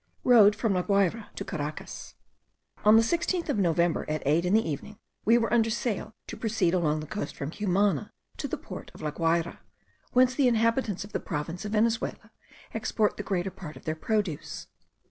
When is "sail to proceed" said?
5.69-6.73